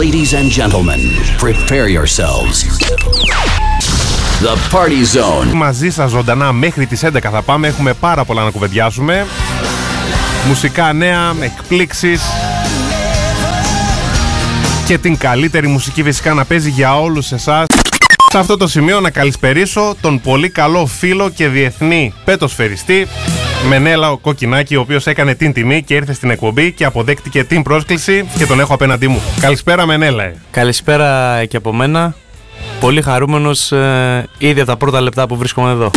Ladies 0.00 0.32
and 0.32 0.50
gentlemen, 0.50 1.00
prepare 1.38 1.88
yourselves. 1.88 2.64
The 4.40 4.56
Party 4.70 5.04
Zone. 5.18 5.54
Μαζί 5.54 5.90
σας 5.90 6.10
ζωντανά 6.10 6.52
μέχρι 6.52 6.86
τις 6.86 7.02
11 7.04 7.30
θα 7.30 7.42
πάμε. 7.42 7.68
Έχουμε 7.68 7.92
πάρα 7.92 8.24
πολλά 8.24 8.44
να 8.44 8.50
κουβεντιάσουμε. 8.50 9.26
Μουσικά 10.46 10.92
νέα, 10.92 11.34
εκπλήξεις. 11.40 12.22
Και 14.86 14.98
την 14.98 15.16
καλύτερη 15.16 15.66
μουσική 15.66 16.02
φυσικά 16.02 16.34
να 16.34 16.44
παίζει 16.44 16.70
για 16.70 17.00
όλους 17.00 17.32
εσάς. 17.32 17.66
Σε 18.30 18.38
αυτό 18.38 18.56
το 18.56 18.68
σημείο 18.68 19.00
να 19.00 19.10
καλησπερίσω 19.10 19.94
τον 20.00 20.20
πολύ 20.20 20.48
καλό 20.48 20.86
φίλο 20.86 21.30
και 21.30 21.48
διεθνή 21.48 22.12
πέτοσφαιριστή 22.24 23.06
Μενέλα 23.68 24.18
Κοκκινάκη, 24.20 24.76
ο 24.76 24.80
οποίος 24.80 25.06
έκανε 25.06 25.34
την 25.34 25.52
τιμή 25.52 25.82
και 25.82 25.94
ήρθε 25.94 26.12
στην 26.12 26.30
εκπομπή 26.30 26.72
και 26.72 26.84
αποδέχτηκε 26.84 27.44
την 27.44 27.62
πρόσκληση 27.62 28.28
και 28.38 28.46
τον 28.46 28.60
έχω 28.60 28.74
απέναντί 28.74 29.08
μου. 29.08 29.20
Καλησπέρα, 29.40 29.86
Μενέλα. 29.86 30.32
Καλησπέρα 30.50 31.44
και 31.44 31.56
από 31.56 31.72
μένα. 31.72 32.14
Πολύ 32.80 33.02
χαρούμενος 33.02 33.72
ε, 33.72 34.28
ήδη 34.38 34.60
από 34.60 34.70
τα 34.70 34.76
πρώτα 34.76 35.00
λεπτά 35.00 35.26
που 35.26 35.36
βρίσκομαι 35.36 35.70
εδώ. 35.70 35.90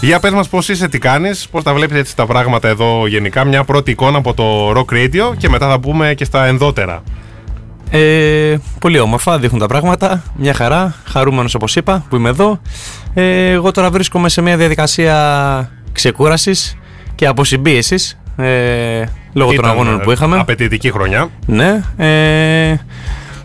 Για 0.00 0.20
πες 0.20 0.32
μας 0.32 0.48
πώς 0.48 0.68
είσαι, 0.68 0.88
τι 0.88 0.98
κάνεις, 0.98 1.48
πώς 1.50 1.62
τα 1.62 1.74
βλέπεις 1.74 1.98
έτσι 1.98 2.16
τα 2.16 2.26
πράγματα 2.26 2.68
εδώ 2.68 3.06
γενικά, 3.06 3.44
μια 3.44 3.64
πρώτη 3.64 3.90
εικόνα 3.90 4.18
από 4.18 4.34
το 4.34 4.70
Rock 4.70 4.94
Radio 4.94 5.36
και 5.36 5.48
μετά 5.48 5.68
θα 5.68 5.80
πούμε 5.80 6.14
και 6.14 6.24
στα 6.24 6.46
ενδότερα. 6.46 7.02
Ε, 7.90 8.56
πολύ 8.78 8.98
όμορφα 8.98 9.38
δείχνουν 9.38 9.60
τα 9.60 9.66
πράγματα, 9.66 10.22
μια 10.36 10.54
χαρά, 10.54 10.94
χαρούμενος 11.04 11.54
όπως 11.54 11.76
είπα 11.76 12.04
που 12.08 12.16
είμαι 12.16 12.28
εδώ. 12.28 12.60
Ε, 13.14 13.50
εγώ 13.50 13.70
τώρα 13.70 13.90
βρίσκομαι 13.90 14.28
σε 14.28 14.40
μια 14.40 14.56
διαδικασία 14.56 15.70
ξεκούρασης 15.92 16.76
και 17.22 17.28
αποσυμπίεσης 17.28 18.18
ε, 18.36 19.04
λόγω 19.32 19.52
των 19.54 19.64
αγώνων 19.64 20.00
που 20.00 20.10
είχαμε. 20.10 20.38
Απαιτητική 20.38 20.90
χρονιά. 20.90 21.28
Ναι, 21.46 21.82
ε, 21.96 22.76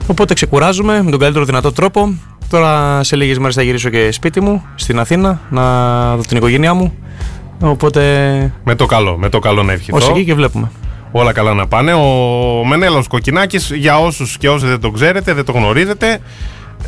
οπότε 0.08 0.34
ξεκουράζουμε 0.34 1.02
με 1.04 1.12
τον 1.12 1.20
καλύτερο 1.20 1.46
δυνατό 1.46 1.72
τρόπο. 1.72 2.14
Τώρα 2.50 3.04
σε 3.04 3.16
λίγες 3.16 3.38
μέρες 3.38 3.56
θα 3.56 3.62
γυρίσω 3.62 3.90
και 3.90 4.12
σπίτι 4.12 4.42
μου 4.42 4.64
στην 4.76 5.00
Αθήνα 5.00 5.40
να 5.50 6.16
δω 6.16 6.22
την 6.22 6.38
οικογένειά 6.38 6.74
μου. 6.74 6.94
Οπότε. 7.62 8.02
Με 8.64 8.76
το 8.76 8.86
καλό, 8.86 9.18
με 9.18 9.30
το 9.30 9.40
καλό 9.40 9.64
να 9.64 9.72
ευχηθώ. 9.72 9.98
Ως 9.98 10.10
εκεί 10.10 10.26
και 10.26 10.34
βλέπουμε. 10.34 10.72
Όλα 11.12 11.32
καλά 11.32 11.54
να 11.54 11.68
πάνε. 11.68 11.94
Ο 11.94 12.64
Μενέλος 12.66 13.08
Κοκκινάκης, 13.08 13.72
για 13.74 14.00
όσους 14.00 14.38
και 14.38 14.50
όσοι 14.50 14.66
δεν 14.66 14.80
το 14.80 14.92
ξέρετε, 14.92 15.34
δεν 15.34 15.46
το 15.46 15.52
γνωρίζετε, 15.52 16.20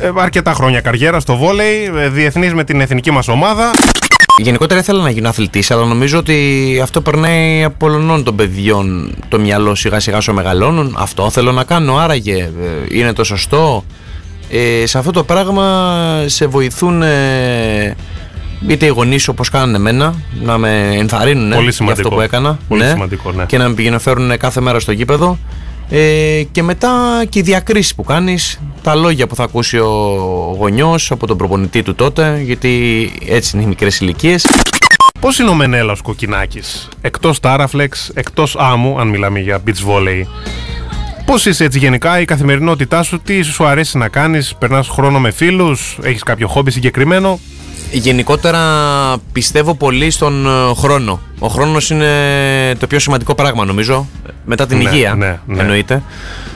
ε, 0.00 0.10
αρκετά 0.16 0.52
χρόνια 0.52 0.80
καριέρα 0.80 1.20
στο 1.20 1.36
βόλεϊ, 1.36 1.92
ε, 1.96 2.08
διεθνής 2.08 2.54
με 2.54 2.64
την 2.64 2.80
εθνική 2.80 3.10
μας 3.10 3.28
ομάδα. 3.28 3.70
Γενικότερα 4.42 4.80
ήθελα 4.80 5.02
να 5.02 5.10
γίνω 5.10 5.28
αθλητής, 5.28 5.70
αλλά 5.70 5.84
νομίζω 5.84 6.18
ότι 6.18 6.78
αυτό 6.82 7.00
περνάει 7.00 7.64
από 7.64 7.76
πολλών 7.78 8.24
των 8.24 8.36
παιδιών 8.36 9.14
το 9.28 9.38
μυαλό 9.38 9.74
σιγά 9.74 10.00
σιγά 10.00 10.16
όσο 10.16 10.32
μεγαλώνουν. 10.32 10.94
Αυτό 10.98 11.30
θέλω 11.30 11.52
να 11.52 11.64
κάνω, 11.64 11.96
άραγε 11.96 12.38
ε, 12.38 12.98
είναι 12.98 13.12
το 13.12 13.24
σωστό. 13.24 13.84
Ε, 14.50 14.86
σε 14.86 14.98
αυτό 14.98 15.10
το 15.10 15.24
πράγμα 15.24 16.24
σε 16.26 16.46
βοηθούν 16.46 17.02
ε, 17.02 17.96
είτε 18.66 18.86
οι 18.86 18.88
γονείς 18.88 19.28
όπως 19.28 19.48
κάνανε 19.48 19.76
εμένα 19.76 20.14
να 20.42 20.58
με 20.58 20.88
ενθαρρύνουν 20.92 21.54
Πολύ 21.54 21.72
για 21.80 21.92
αυτό 21.92 22.08
που 22.08 22.20
έκανα 22.20 22.58
Πολύ 22.68 22.84
σημαντικό, 22.84 23.32
ναι. 23.32 23.44
και 23.44 23.58
να 23.58 23.68
με 23.68 23.74
πηγαίνουν 23.74 24.36
κάθε 24.38 24.60
μέρα 24.60 24.80
στο 24.80 24.92
γήπεδο. 24.92 25.38
Ε, 25.90 26.42
και 26.52 26.62
μετά 26.62 27.24
και 27.28 27.38
οι 27.38 27.42
διακρίσει 27.42 27.94
που 27.94 28.04
κάνεις, 28.04 28.60
τα 28.82 28.94
λόγια 28.94 29.26
που 29.26 29.34
θα 29.34 29.42
ακούσει 29.42 29.78
ο 29.78 30.56
γονιός 30.58 31.10
από 31.10 31.26
τον 31.26 31.36
προπονητή 31.36 31.82
του 31.82 31.94
τότε, 31.94 32.40
γιατί 32.44 33.12
έτσι 33.26 33.50
είναι 33.56 33.64
οι 33.64 33.68
μικρές 33.68 34.00
ηλικίες. 34.00 34.46
Πώς 35.20 35.38
είναι 35.38 35.50
ο 35.50 35.54
Μενέλα 35.54 35.96
Κοκκινάκης, 36.02 36.88
εκτός 37.00 37.40
Τάραφλεξ, 37.40 38.10
εκτός 38.14 38.56
άμμου, 38.58 39.00
αν 39.00 39.08
μιλάμε 39.08 39.40
για 39.40 39.62
beach 39.66 39.88
volley, 39.88 40.22
Πώς 41.30 41.46
είσαι 41.46 41.64
έτσι 41.64 41.78
γενικά, 41.78 42.20
η 42.20 42.24
καθημερινότητά 42.24 43.02
σου, 43.02 43.20
τι 43.20 43.42
σου 43.42 43.64
αρέσει 43.64 43.98
να 43.98 44.08
κάνεις, 44.08 44.54
περνάς 44.58 44.88
χρόνο 44.88 45.20
με 45.20 45.30
φίλους, 45.30 45.98
έχεις 46.02 46.22
κάποιο 46.22 46.48
χόμπι 46.48 46.70
συγκεκριμένο; 46.70 47.38
Γενικότερα 47.92 48.60
πιστεύω 49.32 49.74
πολύ 49.74 50.10
στον 50.10 50.46
ε, 50.46 50.74
χρόνο. 50.74 51.20
Ο 51.38 51.46
χρόνος 51.48 51.90
είναι 51.90 52.06
το 52.78 52.86
πιο 52.86 52.98
σημαντικό 52.98 53.34
πράγμα 53.34 53.64
νομίζω. 53.64 54.06
Μετά 54.44 54.66
την 54.66 54.78
Ναι, 54.78 54.82
υγεία 54.90 55.14
ναι, 55.14 55.38
ναι. 55.46 55.60
εννοείται. 55.60 56.02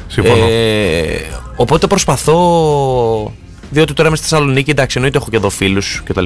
Συμφωνώ. 0.06 0.46
Ε, 0.50 1.20
οπότε 1.56 1.86
προσπαθώ, 1.86 3.32
διότι 3.70 3.92
τώρα 3.92 4.08
είμαι 4.08 4.16
στη 4.16 4.28
Θεσσαλονίκη, 4.28 4.70
εντάξει 4.70 4.94
εννοείται 4.96 5.18
έχω 5.18 5.30
και 5.30 5.36
εδώ 5.36 5.50
φίλους 5.50 6.02
κτλ. 6.04 6.24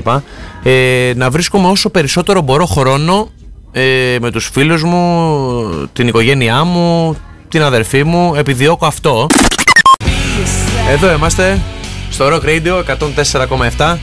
Ε, 0.63 1.13
να 1.17 1.31
βρίσκομαι 1.31 1.69
όσο 1.69 1.91
περισσότερο 1.91 2.41
μπορώ 2.41 2.67
χρόνο 2.67 3.29
ε, 3.73 4.17
με 4.21 4.31
τους 4.31 4.51
φίλους 4.53 4.83
μου, 4.83 5.63
την 5.93 6.09
οικογένειά 6.09 6.65
μου, 6.65 7.17
την 7.49 7.63
αδερφή 7.63 8.05
μου. 8.05 8.35
Επιδιώκω 8.35 8.87
αυτό. 8.87 9.27
Εδώ 10.91 11.13
είμαστε 11.13 11.61
στο 12.11 12.29
Rock 12.33 12.45
Radio 12.45 12.83
104,7 13.77 13.97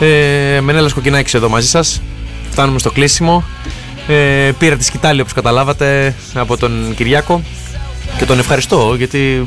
ε, 0.00 0.60
Μενέλας 0.60 0.92
Κοκκινάκης 0.92 1.34
εδώ 1.34 1.48
μαζί 1.48 1.68
σας. 1.68 2.02
Φτάνουμε 2.50 2.78
στο 2.78 2.90
κλείσιμο. 2.90 3.44
Ε, 4.08 4.50
Πήρα 4.58 4.76
τη 4.76 4.84
σκητάλη 4.84 5.20
όπως 5.20 5.32
καταλάβατε 5.32 6.14
Από 6.34 6.56
τον 6.56 6.94
Κυριάκο. 6.96 7.42
Και 8.18 8.24
τον 8.24 8.38
ευχαριστώ 8.38 8.94
γιατί 8.96 9.46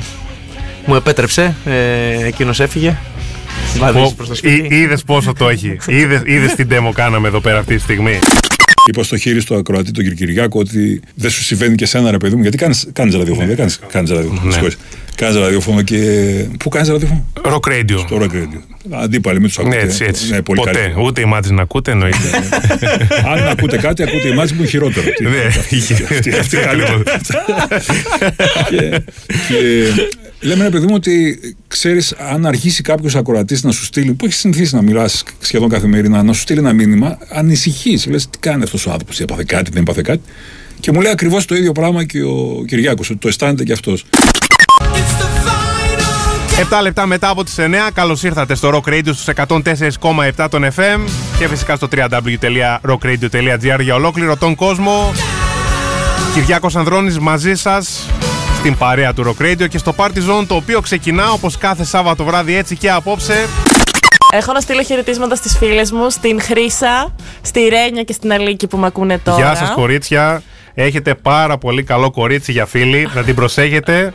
Μου 0.85 0.95
επέτρεψε. 0.95 1.56
Ε, 1.66 2.25
Εκείνος 2.25 2.59
έφυγε. 2.59 2.97
Βάδεις 3.78 4.13
προς 4.13 4.28
το 4.28 4.35
σπίτι. 4.35 4.75
Είδες 4.75 5.03
πόσο 5.03 5.34
το 5.34 5.50
έχει. 5.50 5.78
Είδες 6.25 6.56
την 6.56 6.67
demo 6.72 6.91
κάναμε 6.94 7.28
εδώ 7.28 7.40
πέρα 7.40 7.59
αυτή 7.59 7.75
τη 7.75 7.81
στιγμή. 7.81 8.19
Είπα 8.88 9.03
στο 9.03 9.18
χείρι 9.18 9.40
στο 9.42 9.56
ακροατή 9.56 9.92
τον 9.92 10.03
κύριο 10.03 10.18
Κυριάκο 10.25 10.59
ότι 10.59 11.02
δεν 11.16 11.30
σου 11.30 11.44
συμβαίνει 11.44 11.75
και 11.75 11.86
σένα 11.86 12.12
ρε 12.12 12.18
παιδί 12.18 12.36
μου, 12.36 12.42
γιατί 12.42 12.58
κάνεις 12.58 12.88
ραδιόφωνο. 13.16 13.47
Δεν 13.47 13.56
κάνεις 13.56 13.80
κάνεις 13.92 14.09
ραδιόφωνο. 14.12 14.56
Ναι. 14.62 14.68
Κάνεις 15.16 15.36
ραδιόφωνο 15.36 15.81
και. 15.81 15.97
Πού 16.59 16.69
κάνεις 16.69 16.90
ραδιόφωνο; 16.90 17.25
Rock 17.44 17.70
Radio. 17.72 17.97
Στο 18.00 18.18
Rock 18.22 18.36
Radio. 18.36 18.62
Αντίπαλοι, 18.91 19.40
μην 19.40 19.47
τους 19.47 19.58
ακούτε. 19.59 19.75
Ναι, 19.75 19.81
έτσι, 19.81 20.03
έτσι. 20.08 20.30
Ναι, 20.31 20.41
πολύ 20.41 20.59
Ποτέ. 20.59 20.72
καλύτερα. 20.72 21.02
Ούτε 21.02 21.22
η 21.22 21.25
μάτια 21.25 21.52
να 21.53 21.62
ακούτε, 21.62 21.91
εννοείται. 21.91 22.18
Αν 23.25 23.47
ακούτε 23.47 23.78
κάτι, 23.78 24.03
ακούτε 24.03 24.28
η 24.28 24.34
μάτια 24.34 24.56
μου 24.59 24.66
χειρότερο. 24.66 25.06
Τι- 25.18 25.24
Ναι, 25.24 25.30
αυτή- 25.47 25.78
αυτή- 26.03 26.34
αυτή 26.40 26.58
καλύτερα. 26.58 26.94
ακριβώς. 26.94 27.12
και, 28.70 29.02
και 29.47 29.86
λέμε 30.41 30.63
ρε 30.63 30.69
παιδί 30.69 30.85
μου 30.85 30.94
ότι 30.96 31.40
ξέρεις, 31.68 32.13
αν 32.31 32.46
αργήσει 32.46 32.81
κάποιος 32.81 33.16
ακροατής 33.16 33.63
να 33.63 33.72
σου 33.72 33.84
στείλει, 33.84 34.13
που 34.13 34.25
έχεις 34.25 34.38
συνηθίσει 34.38 34.75
να 34.75 34.81
μιλάς 34.81 35.24
σχεδόν 35.40 35.69
καθημερινά, 35.69 36.24
να 36.24 36.34
σου 36.34 36.41
στείλει 36.41 36.59
ένα 36.59 36.74
μήνυμα, 36.74 37.18
ανησυχείς. 37.29 38.06
Λες, 38.06 38.29
τι 38.29 38.38
κάνει 38.38 38.63
αυτός 38.63 38.85
ο 38.85 38.91
άνθρωπος, 38.91 39.19
έπαθε 39.19 39.44
κάτι, 39.47 39.72
δεν 39.72 39.81
έπαθε 39.81 40.02
κάτι. 40.02 40.22
Και 40.79 40.91
μου 40.91 41.02
λέει 41.02 41.12
ακριβώς 41.12 41.46
το 41.46 41.56
ίδιο 41.56 41.72
πράγμα 41.72 42.03
και 42.03 42.24
ο 42.24 42.63
Κυριάκος, 42.68 43.09
ότι 43.09 43.19
το 43.19 43.28
αισθάνεται 43.28 43.63
και 43.63 43.72
αυτός. 43.72 44.06
7 46.58 46.81
λεπτά 46.81 47.06
μετά 47.06 47.29
από 47.29 47.44
τις 47.44 47.58
9, 47.58 47.91
καλώς 47.94 48.23
ήρθατε 48.23 48.56
στο 48.56 48.69
Rock 48.69 48.90
Radio 48.90 49.09
στους 49.13 49.28
104,7 49.28 50.47
των 50.50 50.63
FM 50.75 51.00
και 51.40 51.47
φυσικά 51.47 51.75
στο 51.75 51.88
www.rockradio.gr 51.91 53.79
για 53.81 53.96
ολόκληρο 53.96 54.38
τον 54.38 54.56
κόσμο. 54.56 55.13
Κυριάκος 56.34 56.75
Ανδρώνης 56.75 57.19
μαζί 57.19 57.56
σας 57.56 58.08
στην 58.61 58.77
παρέα 58.77 59.13
του 59.13 59.23
Rock 59.25 59.44
Radio 59.44 59.69
και 59.69 59.77
στο 59.77 59.94
Party 59.97 60.17
Zone 60.17 60.45
το 60.47 60.55
οποίο 60.55 60.81
ξεκινά 60.81 61.31
όπως 61.31 61.57
κάθε 61.57 61.83
Σάββατο 61.83 62.23
βράδυ 62.23 62.55
έτσι 62.55 62.77
και 62.77 62.91
απόψε. 62.91 63.47
Έχω 64.31 64.53
να 64.53 64.59
στείλω 64.59 64.83
χαιρετίσματα 64.83 65.35
στις 65.35 65.57
φίλες 65.57 65.91
μου, 65.91 66.09
στην 66.09 66.41
Χρύσα, 66.41 67.13
στη 67.41 67.67
Ρένια 67.67 68.03
και 68.03 68.13
στην 68.13 68.31
Αλίκη 68.31 68.67
που 68.67 68.77
με 68.77 68.88
ακούνε 68.88 69.17
τώρα. 69.17 69.38
Γεια 69.38 69.55
σας 69.55 69.72
κορίτσια. 69.72 70.41
Έχετε 70.74 71.16
πάρα 71.16 71.58
πολύ 71.58 71.84
καλό 71.84 72.12
κορίτσι 72.12 72.52
για 72.52 72.66
φίλη. 72.66 73.08
Να 73.14 73.24
την 73.24 73.36
προσέχετε. 73.36 74.14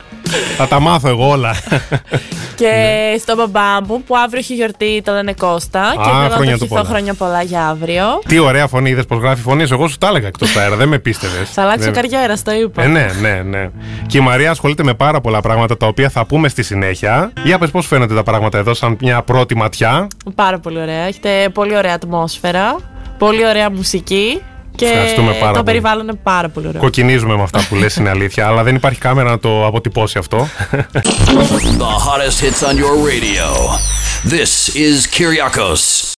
Θα 0.57 0.67
τα 0.67 0.79
μάθω 0.79 1.09
εγώ 1.09 1.29
όλα. 1.29 1.55
Και 2.55 2.71
στο 3.19 3.35
μπαμπά 3.35 3.81
μου 3.87 4.03
που 4.03 4.17
αύριο 4.17 4.39
έχει 4.39 4.53
γιορτή, 4.53 5.01
το 5.05 5.11
λένε 5.11 5.33
Κώστα. 5.33 5.93
και 5.97 6.09
χρόνια 6.09 6.29
θέλω 6.29 6.29
να 6.29 6.35
του 6.35 6.45
το 6.45 6.51
ευχηθώ 6.51 6.67
πολλά. 6.67 6.83
χρόνια 6.83 7.13
πολλά 7.13 7.41
για 7.41 7.67
αύριο. 7.67 8.03
Τι 8.27 8.39
ωραία 8.39 8.67
φωνή, 8.67 8.89
είδες 8.89 9.05
πώ 9.05 9.15
γράφει 9.15 9.41
φωνής. 9.41 9.71
Εγώ 9.71 9.87
σου 9.87 9.97
τα 9.97 10.07
έλεγα 10.07 10.27
εκτός 10.27 10.55
αέρα, 10.55 10.75
δεν 10.75 10.87
με 10.87 10.99
πίστευες. 10.99 11.49
Θα 11.49 11.61
αλλάξει 11.61 11.89
ο 11.89 11.91
καριέρας, 11.91 12.43
το 12.43 12.51
είπα. 12.51 12.83
Ε, 12.83 12.87
ναι, 12.87 13.07
ναι, 13.21 13.41
ναι. 13.45 13.69
Και 14.05 14.17
η 14.17 14.21
Μαρία 14.21 14.51
ασχολείται 14.51 14.83
με 14.83 14.93
πάρα 14.93 15.21
πολλά 15.21 15.41
πράγματα 15.41 15.77
τα 15.77 15.87
οποία 15.87 16.09
θα 16.09 16.25
πούμε 16.25 16.47
στη 16.47 16.63
συνέχεια. 16.63 17.31
Για 17.43 17.57
πες 17.57 17.71
πώς 17.71 17.87
φαίνονται 17.87 18.13
τα 18.15 18.23
πράγματα 18.23 18.57
εδώ, 18.57 18.73
σαν 18.73 18.97
μια 19.01 19.21
πρώτη 19.21 19.55
ματιά. 19.55 20.07
Πάρα 20.35 20.59
πολύ 20.59 20.79
ωραία. 20.79 21.01
Έχετε 21.03 21.49
πολύ 21.53 21.77
ωραία 21.77 21.93
ατμόσφαιρα, 21.93 22.75
πολύ 23.17 23.47
ωραία 23.47 23.69
μουσική. 23.71 24.41
Και 24.77 24.85
Ευχαριστούμε 24.85 25.31
πάρα 25.31 25.45
το 25.45 25.51
πολύ. 25.51 25.63
περιβάλλον 25.63 26.07
είναι 26.07 26.19
πάρα 26.23 26.49
πολύ 26.49 26.67
ωραίο. 26.67 26.81
Κοκκινίζουμε 26.81 27.35
με 27.35 27.43
αυτά 27.43 27.65
που 27.69 27.75
λες, 27.75 27.95
είναι 27.95 28.09
αλήθεια, 28.09 28.47
αλλά 28.47 28.63
δεν 28.63 28.75
υπάρχει 28.75 28.99
κάμερα 28.99 29.29
να 29.29 29.39
το 29.39 29.65
αποτυπώσει 29.65 30.17
αυτό. 30.17 30.47
The 31.79 31.93
hottest 32.07 32.39
hits 32.43 32.61
on 32.69 32.75
your 32.77 32.95
radio. 33.11 33.47
This 34.35 34.75
is 34.75 35.05
Kyriakos. 35.15 36.15